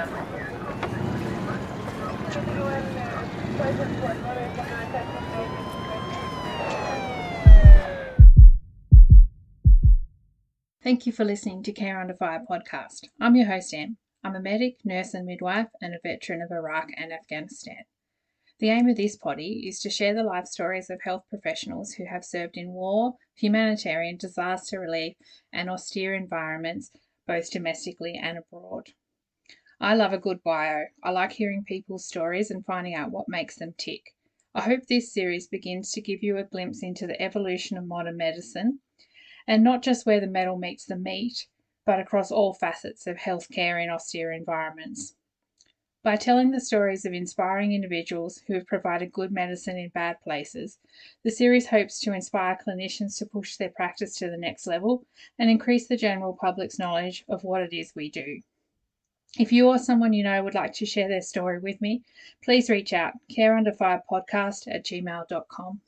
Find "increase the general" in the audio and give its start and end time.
55.48-56.34